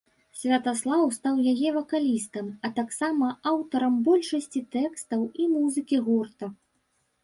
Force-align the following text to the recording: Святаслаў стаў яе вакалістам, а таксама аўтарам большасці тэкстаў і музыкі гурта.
Святаслаў 0.43 1.03
стаў 1.17 1.35
яе 1.51 1.69
вакалістам, 1.75 2.49
а 2.67 2.73
таксама 2.81 3.31
аўтарам 3.55 4.03
большасці 4.11 4.67
тэкстаў 4.77 5.31
і 5.45 5.51
музыкі 5.57 6.05
гурта. 6.11 6.45